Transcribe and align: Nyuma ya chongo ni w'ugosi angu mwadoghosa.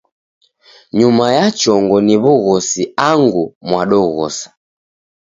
Nyuma 0.99 1.25
ya 1.37 1.45
chongo 1.59 1.97
ni 2.05 2.15
w'ugosi 2.23 2.81
angu 3.09 3.43
mwadoghosa. 3.67 4.47